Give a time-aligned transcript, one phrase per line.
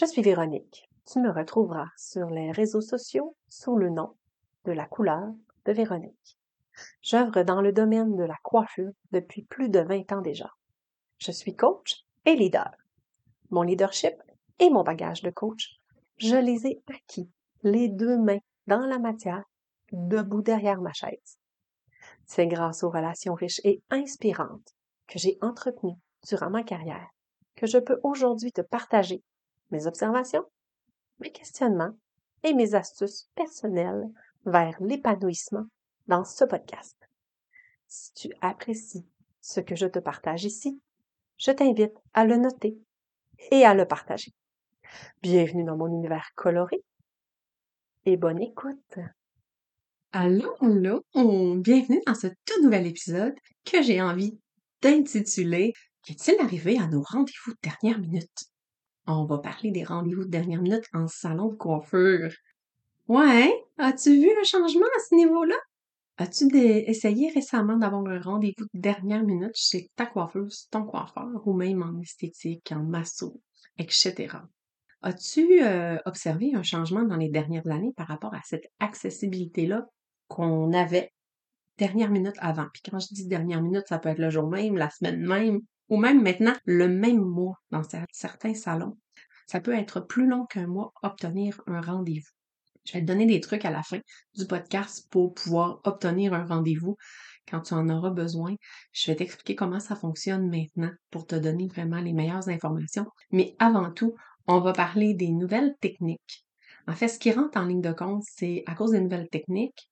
[0.00, 0.88] Je suis Véronique.
[1.10, 4.14] Tu me retrouveras sur les réseaux sociaux sous le nom
[4.64, 5.26] de la couleur
[5.64, 6.38] de Véronique.
[7.02, 10.52] J'œuvre dans le domaine de la coiffure depuis plus de 20 ans déjà.
[11.18, 12.70] Je suis coach et leader.
[13.50, 14.14] Mon leadership
[14.60, 15.80] et mon bagage de coach,
[16.18, 17.28] je les ai acquis
[17.64, 18.38] les deux mains
[18.68, 19.42] dans la matière,
[19.90, 21.40] debout derrière ma chaise.
[22.24, 24.76] C'est grâce aux relations riches et inspirantes
[25.08, 27.08] que j'ai entretenues durant ma carrière
[27.56, 29.24] que je peux aujourd'hui te partager
[29.70, 30.44] mes observations,
[31.20, 31.96] mes questionnements
[32.42, 34.08] et mes astuces personnelles
[34.44, 35.66] vers l'épanouissement
[36.06, 36.96] dans ce podcast.
[37.86, 39.06] Si tu apprécies
[39.40, 40.80] ce que je te partage ici,
[41.36, 42.78] je t'invite à le noter
[43.50, 44.32] et à le partager.
[45.22, 46.82] Bienvenue dans mon univers coloré
[48.04, 48.98] et bonne écoute.
[50.12, 51.04] Allô, allô,
[51.56, 54.38] bienvenue dans ce tout nouvel épisode que j'ai envie
[54.80, 55.74] d'intituler
[56.08, 58.48] Qu'est-il arrivé à nos rendez-vous de dernière minute?
[59.10, 62.30] On va parler des rendez-vous de dernière minute en salon de coiffure.
[63.08, 65.54] Ouais, as-tu vu un changement à ce niveau-là?
[66.18, 71.54] As-tu essayé récemment d'avoir un rendez-vous de dernière minute chez ta coiffeuse, ton coiffeur, ou
[71.54, 73.40] même en esthétique, en masso,
[73.78, 74.36] etc.?
[75.00, 79.86] As-tu euh, observé un changement dans les dernières années par rapport à cette accessibilité-là
[80.26, 81.14] qu'on avait
[81.78, 82.66] dernière minute avant?
[82.74, 85.60] Puis quand je dis dernière minute, ça peut être le jour même, la semaine même,
[85.88, 88.96] ou même maintenant le même mois dans certains salons.
[89.46, 92.30] Ça peut être plus long qu'un mois obtenir un rendez-vous.
[92.84, 93.98] Je vais te donner des trucs à la fin
[94.34, 96.96] du podcast pour pouvoir obtenir un rendez-vous
[97.50, 98.54] quand tu en auras besoin.
[98.92, 103.06] Je vais t'expliquer comment ça fonctionne maintenant pour te donner vraiment les meilleures informations.
[103.30, 104.14] Mais avant tout,
[104.46, 106.46] on va parler des nouvelles techniques.
[106.86, 109.90] En fait, ce qui rentre en ligne de compte, c'est à cause des nouvelles techniques,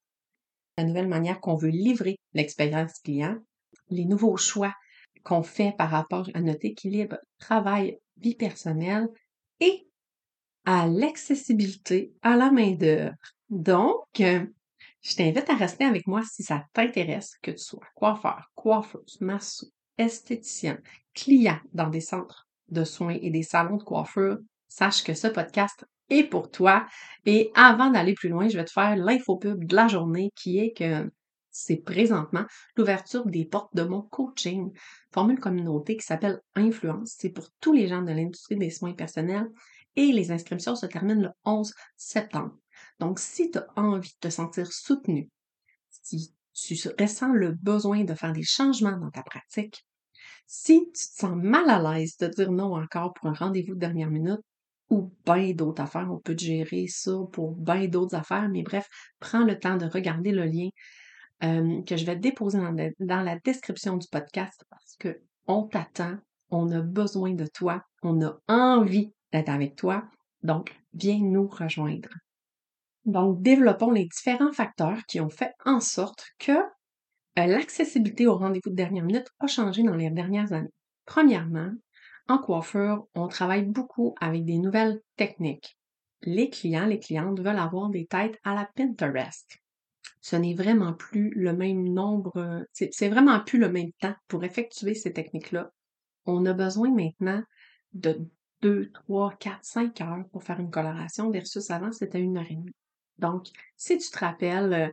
[0.79, 3.37] la nouvelle manière qu'on veut livrer l'expérience client,
[3.91, 4.73] les nouveaux choix
[5.27, 9.09] qu'on fait par rapport à notre équilibre travail-vie personnelle
[9.59, 9.89] et
[10.65, 13.15] à l'accessibilité à la main-d'œuvre.
[13.51, 19.21] Donc, je t'invite à rester avec moi si ça t'intéresse, que tu sois coiffeur, coiffeuse,
[19.21, 20.79] masseur, esthéticien,
[21.13, 24.39] client dans des centres de soins et des salons de coiffure.
[24.69, 26.87] Sache que ce podcast est pour toi.
[27.25, 30.73] Et avant d'aller plus loin, je vais te faire l'infopub de la journée qui est
[30.73, 31.11] que
[31.57, 32.45] c'est présentement
[32.77, 34.73] l'ouverture des portes de mon coaching,
[35.13, 37.15] formule communauté qui s'appelle Influence.
[37.19, 39.49] C'est pour tous les gens de l'industrie des soins personnels
[39.97, 42.55] et les inscriptions se terminent le 11 septembre.
[43.01, 45.31] Donc, si tu as envie de te sentir soutenu,
[45.91, 49.87] si tu ressens le besoin de faire des changements dans ta pratique,
[50.47, 53.81] si tu te sens mal à l'aise de dire non encore pour un rendez-vous de
[53.81, 54.41] dernière minute,
[54.91, 58.87] ou bien d'autres affaires, on peut gérer ça pour bien d'autres affaires, mais bref,
[59.19, 60.69] prends le temps de regarder le lien
[61.41, 62.59] que je vais déposer
[62.99, 66.19] dans, la description du podcast parce que on t'attend,
[66.51, 70.05] on a besoin de toi, on a envie d'être avec toi.
[70.43, 72.09] Donc, viens nous rejoindre.
[73.05, 78.71] Donc, développons les différents facteurs qui ont fait en sorte que euh, l'accessibilité au rendez-vous
[78.71, 80.73] de dernière minute a changé dans les dernières années.
[81.05, 81.71] Premièrement,
[82.29, 85.79] en coiffure, on travaille beaucoup avec des nouvelles techniques.
[86.23, 89.59] Les clients, les clientes veulent avoir des têtes à la Pinterest
[90.27, 94.95] ce n'est vraiment plus le même nombre, c'est vraiment plus le même temps pour effectuer
[94.95, 95.71] ces techniques-là.
[96.25, 97.45] On a besoin maintenant
[97.93, 98.19] de
[98.63, 102.57] 2, 3, 4, 5 heures pour faire une coloration versus avant, c'était une heure et
[102.57, 102.75] demie.
[103.19, 104.89] Donc, si tu te rappelles, euh,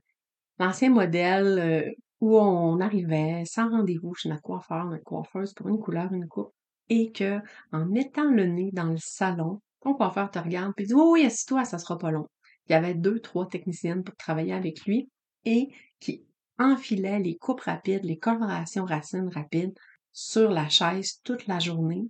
[0.60, 5.80] l'ancien modèle euh, où on arrivait sans rendez-vous chez notre coiffeur, notre coiffeuse pour une
[5.80, 6.54] couleur, une coupe,
[6.90, 7.40] et que
[7.72, 11.26] en mettant le nez dans le salon, ton coiffeur te regarde et dit Oui, oui,
[11.26, 12.28] assis-toi, ça sera pas long.
[12.70, 15.10] Il y avait deux, trois techniciennes pour travailler avec lui
[15.46, 16.26] et qui
[16.60, 19.78] enfilait les coupes rapides, les colorations racines rapides
[20.12, 22.08] sur la chaise toute la journée.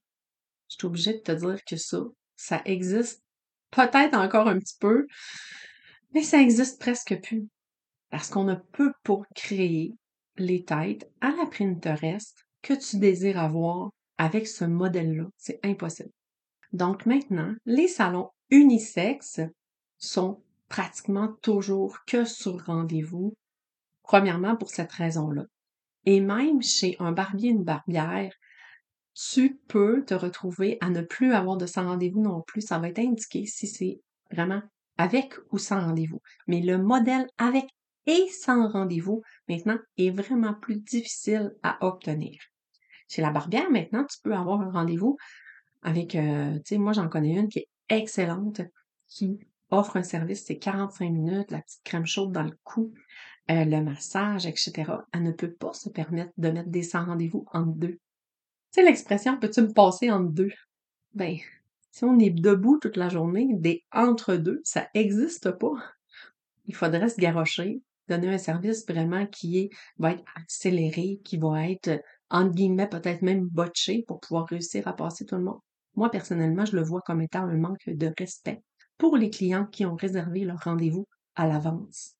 [0.69, 2.01] Je suis obligée de te dire que ça,
[2.35, 3.23] ça existe
[3.71, 5.07] peut-être encore un petit peu,
[6.13, 7.47] mais ça existe presque plus.
[8.09, 9.95] Parce qu'on ne peut pas créer
[10.37, 15.25] les têtes à la Pinterest que tu désires avoir avec ce modèle-là.
[15.37, 16.11] C'est impossible.
[16.71, 19.41] Donc maintenant, les salons unisexes
[19.97, 23.35] sont pratiquement toujours que sur rendez-vous,
[24.01, 25.43] premièrement pour cette raison-là.
[26.07, 28.33] Et même chez un barbier, une barbière,
[29.13, 32.61] tu peux te retrouver à ne plus avoir de sans rendez-vous non plus.
[32.61, 34.63] Ça va être indiqué si c'est vraiment
[34.97, 36.21] avec ou sans rendez-vous.
[36.47, 37.65] Mais le modèle avec
[38.07, 42.39] et sans rendez-vous, maintenant, est vraiment plus difficile à obtenir.
[43.07, 45.17] Chez la barbière, maintenant, tu peux avoir un rendez-vous
[45.83, 48.61] avec, euh, tu sais, moi, j'en connais une qui est excellente,
[49.07, 49.37] qui
[49.73, 52.93] offre un service, c'est 45 minutes, la petite crème chaude dans le cou,
[53.51, 54.91] euh, le massage, etc.
[55.11, 57.93] Elle ne peut pas se permettre de mettre des sans rendez-vous en deux.
[57.95, 57.99] Tu
[58.71, 60.51] sais l'expression, peux-tu me passer en deux?
[61.13, 61.37] Ben,
[61.91, 65.73] Si on est debout toute la journée, des entre-deux, ça existe pas.
[66.65, 71.69] Il faudrait se garrocher, donner un service vraiment qui est, va être accéléré, qui va
[71.69, 75.59] être, entre guillemets, peut-être même botché pour pouvoir réussir à passer tout le monde.
[75.95, 78.63] Moi, personnellement, je le vois comme étant un manque de respect
[79.03, 82.15] pour les clients qui ont réservé leur rendez-vous à l'avance.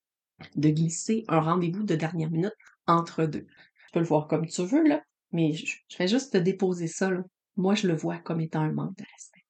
[0.58, 2.52] De glisser un rendez-vous de dernière minute
[2.88, 3.46] entre deux.
[3.46, 5.02] Tu peux le voir comme tu veux, là,
[5.32, 7.10] mais je, vais juste te déposer ça.
[7.56, 9.46] Moi, je le vois comme étant un manque de respect.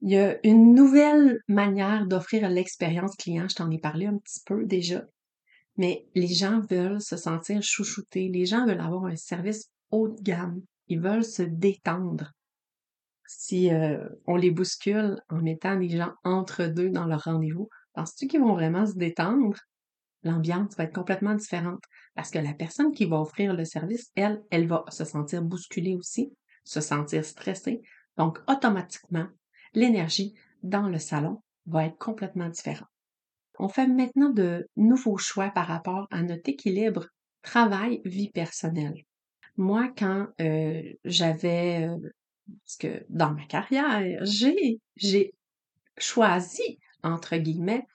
[0.00, 4.40] Il y a une nouvelle manière d'offrir l'expérience client, je t'en ai parlé un petit
[4.44, 5.04] peu déjà,
[5.76, 10.20] mais les gens veulent se sentir chouchoutés, les gens veulent avoir un service haut de
[10.20, 12.32] gamme, ils veulent se détendre.
[13.38, 18.26] Si euh, on les bouscule en mettant les gens entre deux dans leur rendez-vous, penses-tu
[18.26, 19.56] qu'ils vont vraiment se détendre?
[20.22, 21.82] L'ambiance va être complètement différente
[22.14, 25.96] parce que la personne qui va offrir le service, elle, elle va se sentir bousculée
[25.96, 26.32] aussi,
[26.64, 27.80] se sentir stressée.
[28.16, 29.26] Donc, automatiquement,
[29.74, 32.88] l'énergie dans le salon va être complètement différente.
[33.58, 37.06] On fait maintenant de nouveaux choix par rapport à notre équilibre
[37.42, 39.02] travail-vie personnelle.
[39.56, 42.10] Moi, quand euh, j'avais, euh,
[42.64, 45.34] parce que dans ma carrière, j'ai,
[45.98, 47.86] choisi, entre guillemets,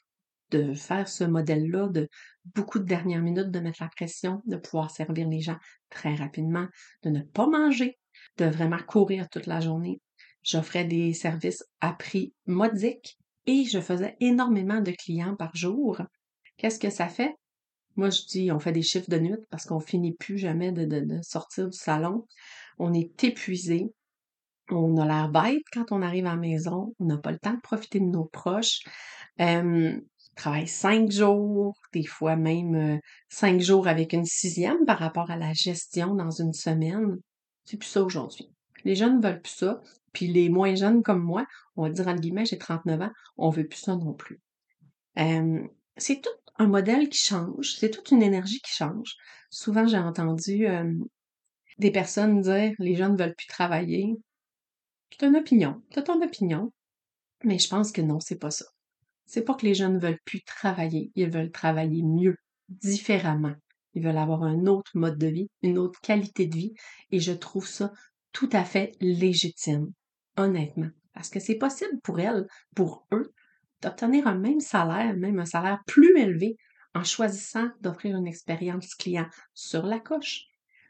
[0.52, 2.08] de faire ce modèle-là de
[2.56, 5.58] beaucoup de dernières minutes, de mettre la pression, de pouvoir servir les gens
[5.90, 6.68] très rapidement,
[7.04, 7.98] de ne pas manger,
[8.38, 10.00] de vraiment courir toute la journée.
[10.44, 13.18] J'offrais des services à prix modique
[13.48, 16.02] et je faisais énormément de clients par jour.
[16.58, 17.36] Qu'est-ce que ça fait?
[17.98, 21.20] Moi, je dis, on fait des chiffres de nuit parce qu'on finit plus jamais de,
[21.24, 22.28] sortir du salon.
[22.78, 23.92] On est épuisé.
[24.69, 26.94] On a l'air bête quand on arrive à la maison.
[27.00, 28.81] On n'a pas le temps de profiter de nos proches.
[29.40, 30.00] Euh,
[30.36, 32.98] travaille cinq jours, des fois même euh,
[33.30, 37.18] cinq jours avec une sixième par rapport à la gestion dans une semaine.
[37.66, 38.52] C'est plus ça aujourd'hui.
[38.84, 39.81] Les jeunes veulent plus ça.
[40.14, 43.50] Puis les moins jeunes comme moi, on va dire entre guillemets, j'ai 39 ans, on
[43.50, 44.40] veut plus ça non plus.
[45.98, 49.16] C'est tout un modèle qui change, c'est toute une énergie qui change.
[49.50, 50.66] Souvent, j'ai entendu
[51.78, 54.16] des personnes dire les jeunes ne veulent plus travailler.
[55.12, 56.71] C'est une opinion, c'est ton opinion,
[57.44, 58.65] mais je pense que non, c'est pas ça.
[59.25, 62.38] C'est pas que les jeunes ne veulent plus travailler, ils veulent travailler mieux,
[62.69, 63.56] différemment.
[63.94, 66.74] Ils veulent avoir un autre mode de vie, une autre qualité de vie,
[67.12, 67.92] et je trouve ça
[68.31, 69.92] tout à fait légitime,
[70.38, 70.89] honnêtement.
[71.13, 72.45] Parce que c'est possible pour elles,
[72.75, 73.33] pour eux,
[73.81, 76.57] d'obtenir un même salaire, même un salaire plus élevé,
[76.94, 80.45] en choisissant d'offrir une expérience client sur la coche,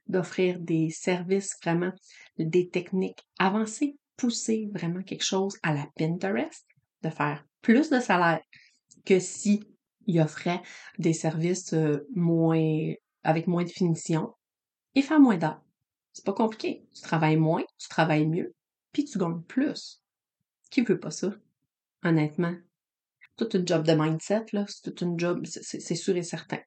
[0.08, 1.92] d'offrir des services vraiment,
[2.38, 6.66] des techniques avancées, pousser vraiment quelque chose à la Pinterest,
[7.04, 8.42] de faire plus de salaire
[9.06, 9.64] que si
[10.08, 10.62] il offrait
[10.98, 12.94] des services euh, moins,
[13.24, 14.34] avec moins de finition
[14.96, 15.62] et faire moins d'heures.
[16.14, 16.88] C'est pas compliqué.
[16.96, 18.56] Tu travailles moins, tu travailles mieux,
[18.92, 20.02] puis tu gagnes plus.
[20.72, 21.34] Qui veut pas ça?
[22.04, 22.56] Honnêtement.
[23.38, 24.66] Tout un job de mindset, là.
[24.68, 26.60] C'est tout un job, c'est sûr et certain.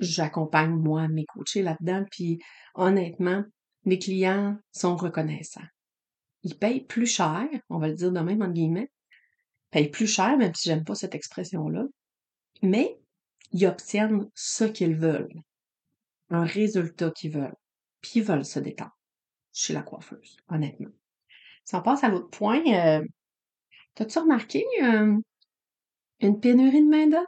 [0.00, 2.38] J'accompagne, moi, mes coachés là-dedans, puis
[2.74, 3.44] honnêtement,
[3.84, 5.60] les clients sont reconnaissants.
[6.44, 8.90] Ils payent plus cher, on va le dire de même, entre guillemets,
[9.70, 11.84] payent plus cher, même si j'aime pas cette expression-là,
[12.62, 12.98] mais
[13.52, 15.42] ils obtiennent ce qu'ils veulent,
[16.30, 17.56] un résultat qu'ils veulent
[18.04, 18.94] puis ils veulent se détendre
[19.54, 20.90] chez la coiffeuse, honnêtement.
[21.64, 23.02] Si on passe à l'autre point, euh,
[23.94, 25.16] t'as-tu remarqué euh,
[26.20, 27.26] une pénurie de main-d'œuvre?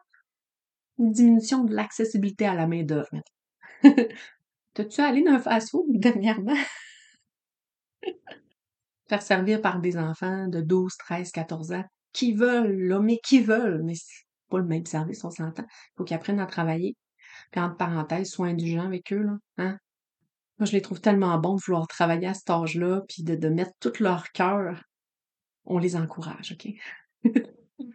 [0.98, 3.08] Une diminution de l'accessibilité à la main-d'œuvre,
[4.74, 6.52] T'as-tu allé dans un fast-food dernièrement?
[9.08, 13.40] Faire servir par des enfants de 12, 13, 14 ans qui veulent, là, mais qui
[13.40, 15.64] veulent, mais c'est pas le même service, on s'entend.
[15.68, 16.96] Il faut qu'ils apprennent à travailler.
[17.50, 19.36] Puis entre parenthèses, soient indulgents avec eux, là.
[19.58, 19.78] Hein?
[20.58, 23.48] Moi, je les trouve tellement bons de vouloir travailler à cet âge-là, puis de, de
[23.48, 24.82] mettre tout leur cœur.
[25.66, 26.72] On les encourage, OK?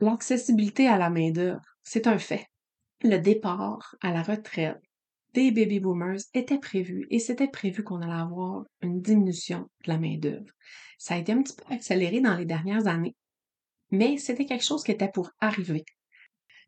[0.00, 2.46] L'accessibilité à la main-d'œuvre, c'est un fait.
[3.02, 4.78] Le départ à la retraite
[5.34, 9.98] des baby boomers était prévu et c'était prévu qu'on allait avoir une diminution de la
[9.98, 10.50] main-d'œuvre.
[10.98, 13.14] Ça a été un petit peu accéléré dans les dernières années,
[13.90, 15.84] mais c'était quelque chose qui était pour arriver.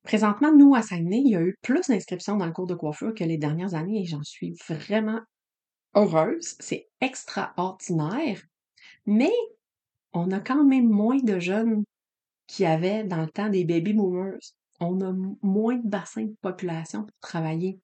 [0.02, 3.14] Présentement, nous, à Saguenay, il y a eu plus d'inscriptions dans le cours de coiffure
[3.14, 5.20] que les dernières années et j'en suis vraiment
[5.94, 6.56] heureuse.
[6.58, 8.42] C'est extraordinaire.
[9.06, 9.32] Mais
[10.12, 11.84] on a quand même moins de jeunes
[12.46, 14.40] qui avaient dans le temps des baby boomers.
[14.80, 15.12] On a
[15.42, 17.78] moins de bassins de population pour travailler.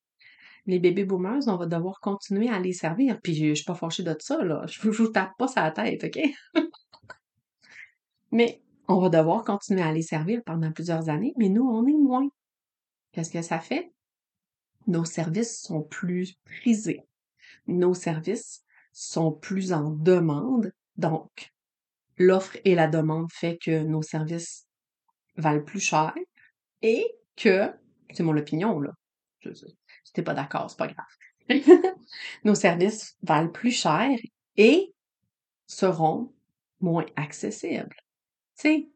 [0.67, 3.21] Les baby boomers, on va devoir continuer à les servir.
[3.23, 4.65] Puis je, suis pas fâchée de ça, là.
[4.67, 6.21] Je, je vous tape pas sa tête, OK?
[8.33, 11.97] Mais on va devoir continuer à les servir pendant plusieurs années, mais nous, on est
[11.97, 12.29] moins.
[13.13, 13.93] Qu'est-ce que ça fait?
[14.87, 17.01] Nos services sont plus prisés.
[17.67, 20.73] Nos services sont plus en demande.
[20.97, 21.53] Donc,
[22.17, 24.67] l'offre et la demande fait que nos services
[25.37, 26.15] valent plus cher
[26.83, 27.07] et
[27.37, 27.73] que,
[28.13, 28.93] c'est mon opinion, là.
[30.07, 31.05] Si t'es pas d'accord, c'est pas grave.
[32.45, 34.17] nos services valent plus cher
[34.57, 34.95] et
[35.67, 36.33] seront
[36.79, 37.97] moins accessibles.
[38.57, 38.89] Tu sais,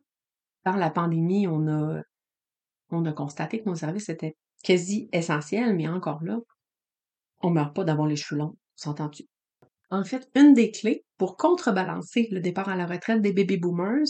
[0.62, 2.00] par la pandémie, on a,
[2.90, 6.38] on a constaté que nos services étaient quasi essentiels, mais encore là,
[7.42, 9.24] on meurt pas d'avoir les cheveux longs, s'entend-tu?
[9.90, 14.06] En fait, une des clés pour contrebalancer le départ à la retraite des baby boomers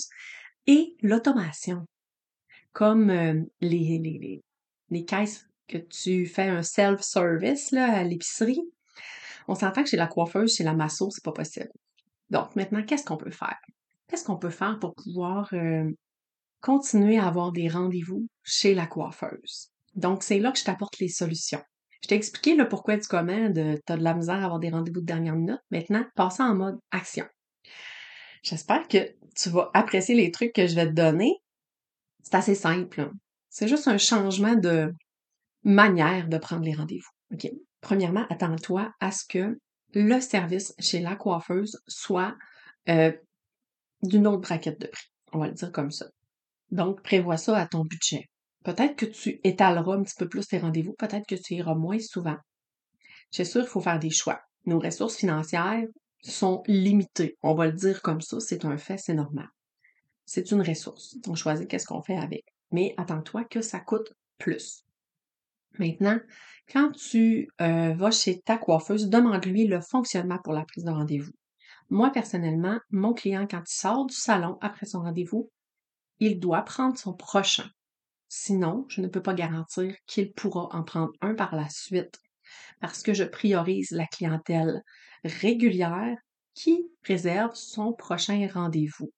[0.66, 1.86] est l'automation.
[2.72, 4.42] Comme euh, les, les,
[4.90, 8.62] les, caisses que tu fais un self-service là, à l'épicerie.
[9.48, 11.70] On s'entend que chez la coiffeuse, chez la masso, c'est pas possible.
[12.30, 13.58] Donc maintenant, qu'est-ce qu'on peut faire?
[14.08, 15.88] Qu'est-ce qu'on peut faire pour pouvoir euh,
[16.60, 19.70] continuer à avoir des rendez-vous chez la coiffeuse?
[19.94, 21.62] Donc, c'est là que je t'apporte les solutions.
[22.02, 24.70] Je t'ai expliqué le pourquoi du comment de t'as de la misère à avoir des
[24.70, 25.60] rendez-vous de dernière minute.
[25.70, 27.26] Maintenant, passons en mode action.
[28.42, 31.34] J'espère que tu vas apprécier les trucs que je vais te donner.
[32.22, 33.10] C'est assez simple.
[33.48, 34.94] C'est juste un changement de
[35.64, 37.10] manière de prendre les rendez-vous.
[37.34, 37.50] OK?
[37.80, 39.58] Premièrement, attends-toi à ce que
[39.94, 42.36] le service chez la coiffeuse soit
[42.88, 43.12] euh,
[44.02, 45.10] d'une autre braquette de prix.
[45.32, 46.06] On va le dire comme ça.
[46.70, 48.28] Donc, prévois ça à ton budget.
[48.64, 51.98] Peut-être que tu étaleras un petit peu plus tes rendez-vous, peut-être que tu iras moins
[51.98, 52.36] souvent.
[53.30, 54.40] C'est sûr, il faut faire des choix.
[54.66, 55.86] Nos ressources financières
[56.22, 57.38] sont limitées.
[57.42, 59.48] On va le dire comme ça, c'est un fait, c'est normal.
[60.26, 61.16] C'est une ressource.
[61.26, 62.44] On choisit qu'est-ce qu'on fait avec.
[62.70, 64.84] Mais attends-toi que ça coûte plus.
[65.78, 66.18] Maintenant,
[66.72, 71.32] quand tu euh, vas chez ta coiffeuse, demande-lui le fonctionnement pour la prise de rendez-vous.
[71.88, 75.50] Moi, personnellement, mon client, quand il sort du salon après son rendez-vous,
[76.20, 77.68] il doit prendre son prochain.
[78.28, 82.20] Sinon, je ne peux pas garantir qu'il pourra en prendre un par la suite
[82.80, 84.82] parce que je priorise la clientèle
[85.24, 86.16] régulière
[86.54, 89.12] qui réserve son prochain rendez-vous.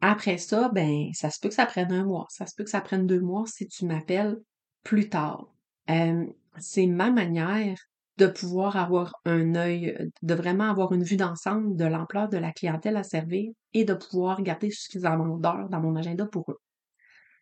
[0.00, 2.70] Après ça, ben, ça se peut que ça prenne un mois, ça se peut que
[2.70, 4.36] ça prenne deux mois si tu m'appelles
[4.82, 5.51] plus tard.
[5.90, 6.24] Euh,
[6.58, 7.78] c'est ma manière
[8.18, 12.52] de pouvoir avoir un œil, de vraiment avoir une vue d'ensemble de l'ampleur de la
[12.52, 16.58] clientèle à servir et de pouvoir garder suffisamment d'heures dans mon agenda pour eux.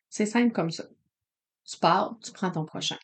[0.08, 0.84] C'est simple comme ça.
[1.64, 2.96] Tu pars, tu prends ton prochain.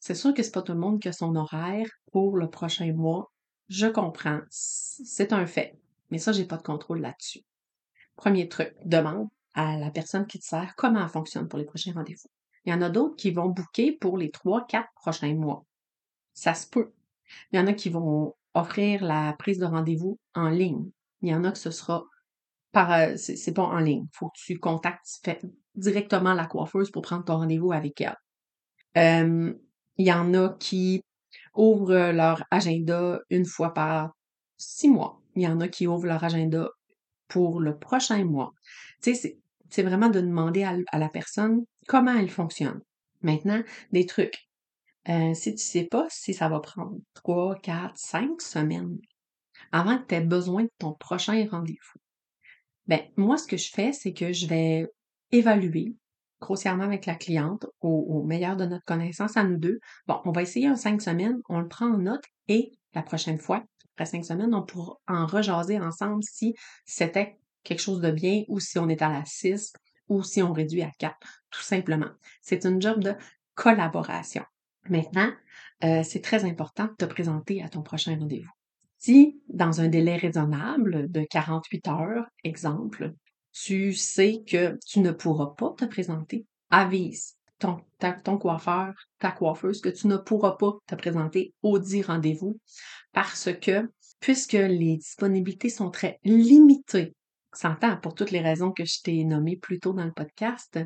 [0.00, 2.92] C'est sûr que c'est pas tout le monde qui a son horaire pour le prochain
[2.92, 3.32] mois.
[3.68, 4.40] Je comprends.
[4.50, 5.76] C'est un fait.
[6.10, 7.40] Mais ça, j'ai pas de contrôle là-dessus.
[8.16, 11.92] Premier truc, demande à la personne qui te sert comment elle fonctionne pour les prochains
[11.92, 12.28] rendez-vous.
[12.64, 15.64] Il y en a d'autres qui vont booker pour les trois, quatre prochains mois.
[16.34, 16.92] Ça se peut.
[17.52, 20.90] Il y en a qui vont offrir la prise de rendez-vous en ligne.
[21.22, 22.04] Il y en a que ce sera
[22.72, 24.06] par, euh, c'est pas en ligne.
[24.12, 25.30] Faut que tu contactes
[25.74, 28.16] directement la coiffeuse pour prendre ton rendez-vous avec elle.
[28.96, 29.54] Euh,
[29.96, 31.02] il y en a qui
[31.54, 34.12] ouvrent leur agenda une fois par
[34.56, 35.20] six mois.
[35.34, 36.68] Il y en a qui ouvrent leur agenda
[37.28, 38.52] pour le prochain mois.
[39.02, 39.38] Tu sais,
[39.70, 42.80] c'est vraiment de demander à, la personne comment elle fonctionne.
[43.22, 44.48] Maintenant, des trucs.
[45.08, 48.98] Euh, si tu sais pas si ça va prendre trois, quatre, cinq semaines
[49.72, 52.00] avant que tu aies besoin de ton prochain rendez-vous,
[52.86, 54.86] ben, moi, ce que je fais, c'est que je vais
[55.32, 55.96] évaluer
[56.40, 59.80] grossièrement avec la cliente au, meilleur de notre connaissance à nous deux.
[60.06, 63.38] Bon, on va essayer en cinq semaines, on le prend en note et la prochaine
[63.38, 63.64] fois,
[63.94, 66.54] après cinq semaines, on pourra en rejaser ensemble si
[66.84, 69.72] c'était quelque chose de bien ou si on est à la six
[70.08, 72.10] ou si on réduit à quatre, tout simplement.
[72.42, 73.14] C'est une job de
[73.54, 74.44] collaboration.
[74.88, 75.30] Maintenant,
[75.84, 78.52] euh, c'est très important de te présenter à ton prochain rendez-vous.
[78.98, 83.12] Si, dans un délai raisonnable de 48 heures, exemple,
[83.52, 87.80] tu sais que tu ne pourras pas te présenter, avise ton,
[88.24, 92.58] ton coiffeur, ta coiffeuse, que tu ne pourras pas te présenter au dit rendez-vous
[93.12, 93.88] parce que,
[94.20, 97.14] puisque les disponibilités sont très limitées,
[97.52, 100.78] s'entend pour toutes les raisons que je t'ai nommées plus tôt dans le podcast,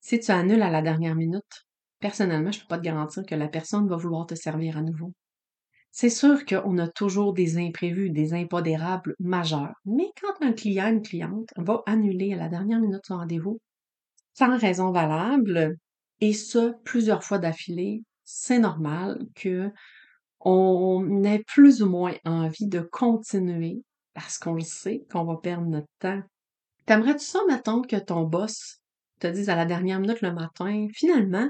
[0.00, 1.66] si tu annules à la dernière minute,
[2.00, 4.82] personnellement, je ne peux pas te garantir que la personne va vouloir te servir à
[4.82, 5.12] nouveau.
[5.92, 9.74] C'est sûr qu'on a toujours des imprévus, des impodérables majeurs.
[9.84, 13.60] Mais quand un client, une cliente va annuler à la dernière minute son rendez-vous,
[14.34, 15.76] sans raison valable,
[16.20, 19.70] et ce, plusieurs fois d'affilée, c'est normal que
[20.40, 23.82] on ait plus ou moins envie de continuer
[24.14, 26.22] parce qu'on le sait qu'on va perdre notre temps.
[26.86, 28.78] T'aimerais-tu ça, mettons, que ton boss
[29.20, 31.48] te dise à la dernière minute le matin, finalement,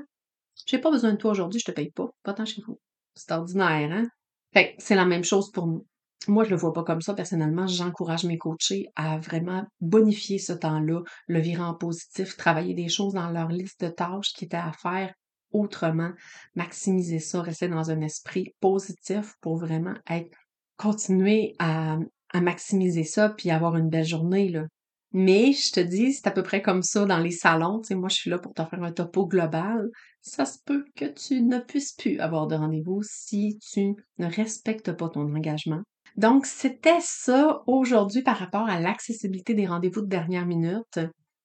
[0.67, 2.79] j'ai pas besoin de toi aujourd'hui, je te paye pas, pas chez vous.
[3.14, 4.09] C'est ordinaire, hein?
[4.52, 5.87] Fait c'est la même chose pour nous.
[6.29, 7.14] Moi, je le vois pas comme ça.
[7.14, 12.88] Personnellement, j'encourage mes coachés à vraiment bonifier ce temps-là, le virer en positif, travailler des
[12.88, 15.14] choses dans leur liste de tâches qui étaient à faire
[15.52, 16.12] autrement,
[16.55, 20.37] maximiser ça, rester dans un esprit positif pour vraiment être,
[20.76, 21.97] continuer à,
[22.33, 24.65] à maximiser ça puis avoir une belle journée, là.
[25.13, 27.81] Mais je te dis, c'est à peu près comme ça dans les salons.
[27.81, 29.89] Tu sais, moi, je suis là pour te faire un topo global.
[30.21, 34.93] Ça se peut que tu ne puisses plus avoir de rendez-vous si tu ne respectes
[34.93, 35.83] pas ton engagement.
[36.17, 41.01] Donc, c'était ça aujourd'hui par rapport à l'accessibilité des rendez-vous de dernière minute.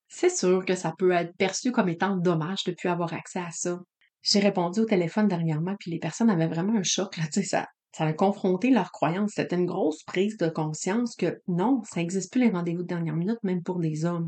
[0.08, 3.50] C'est sûr que ça peut être perçu comme étant dommage de plus avoir accès à
[3.52, 3.80] ça.
[4.22, 7.44] J'ai répondu au téléphone dernièrement, puis les personnes avaient vraiment un choc, là, tu sais,
[7.44, 9.32] ça, ça a confronté leurs croyances.
[9.36, 13.16] C'était une grosse prise de conscience que non, ça n'existe plus les rendez-vous de dernière
[13.16, 14.28] minute, même pour des hommes.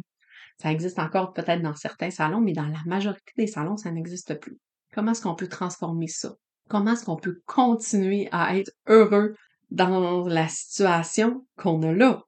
[0.57, 4.39] Ça existe encore peut-être dans certains salons, mais dans la majorité des salons, ça n'existe
[4.39, 4.57] plus.
[4.93, 6.35] Comment est-ce qu'on peut transformer ça?
[6.69, 9.35] Comment est-ce qu'on peut continuer à être heureux
[9.69, 12.21] dans la situation qu'on a là?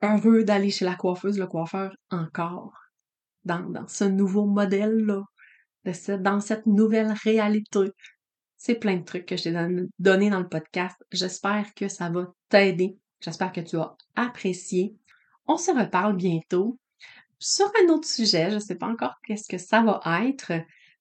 [0.00, 2.72] Heureux d'aller chez la coiffeuse, le coiffeur encore.
[3.44, 5.24] Dans, dans ce nouveau modèle-là,
[6.20, 7.92] dans cette nouvelle réalité.
[8.66, 10.96] C'est plein de trucs que je t'ai donné dans le podcast.
[11.12, 12.98] J'espère que ça va t'aider.
[13.20, 14.96] J'espère que tu as apprécié.
[15.46, 16.76] On se reparle bientôt
[17.38, 18.50] sur un autre sujet.
[18.50, 20.50] Je ne sais pas encore qu'est-ce que ça va être.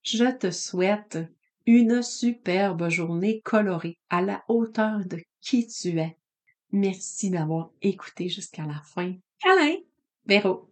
[0.04, 1.18] Je te souhaite
[1.66, 6.20] une superbe journée colorée à la hauteur de qui tu es.
[6.72, 9.16] Merci d'avoir écouté jusqu'à la fin.
[9.40, 9.78] Câlin!
[10.28, 10.70] Véro!